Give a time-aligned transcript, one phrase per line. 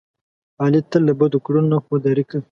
[0.63, 2.39] علي تل له بدو کړنو نه خوداري کوي.